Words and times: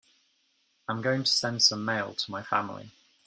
I 0.87 0.93
am 0.93 1.03
going 1.03 1.25
to 1.25 1.31
send 1.31 1.61
some 1.61 1.85
mail 1.85 2.15
to 2.15 2.31
my 2.31 2.41
family. 2.41 2.89